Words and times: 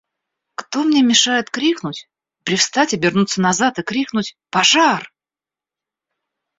Кто 0.55 0.81
мне 0.83 1.03
мешает 1.03 1.51
крикнуть,— 1.51 2.09
привстать, 2.43 2.95
обернуться 2.95 3.39
назад 3.39 3.77
и 3.77 3.83
крикнуть:— 3.83 4.35
Пожар! 4.49 5.13